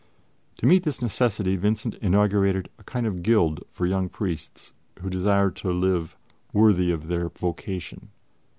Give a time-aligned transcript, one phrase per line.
[0.57, 5.51] To meet this necessity Vincent inaugurated a kind of guild for young priests who desire
[5.51, 6.17] to live
[6.51, 8.09] worthy of their vocation.